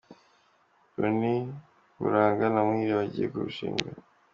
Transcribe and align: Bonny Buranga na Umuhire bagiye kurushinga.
Bonny 0.97 1.35
Buranga 1.99 2.45
na 2.49 2.59
Umuhire 2.65 2.93
bagiye 2.99 3.27
kurushinga. 3.33 3.87